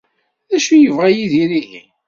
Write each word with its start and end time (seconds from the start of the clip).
D 0.49 0.51
acu 0.55 0.71
i 0.73 0.77
yebɣa 0.81 1.07
Yidir 1.11 1.51
ihi? 1.61 1.83